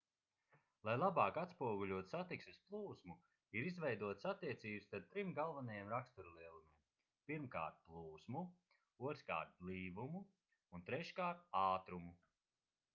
[0.87, 3.15] lai labāk atspoguļotu satiksmes plūsmu
[3.61, 6.81] ir izveidotas attiecības starp trim galvenajiem raksturlielumiem:
[7.37, 7.47] 1
[7.91, 8.43] plūsmu
[9.07, 10.23] 2 blīvumu
[10.79, 11.23] un 3
[11.67, 12.17] ātrumu